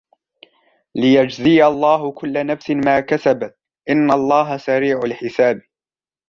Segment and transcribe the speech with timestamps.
[0.95, 3.57] لِيَجْزِيَ اللَّهُ كُلَّ نَفْسٍ مَا كَسَبَتْ
[3.89, 5.61] إِنَّ اللَّهَ سَرِيعُ الْحِسَابِ